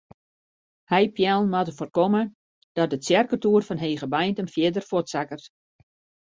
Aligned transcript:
Heipeallen 0.83 1.49
moatte 1.49 1.71
foarkomme 1.79 2.33
dat 2.77 2.89
de 2.89 2.97
tsjerketoer 2.99 3.61
fan 3.67 3.81
Hegebeintum 3.85 4.47
fierder 4.55 4.83
fuortsakket. 4.89 5.43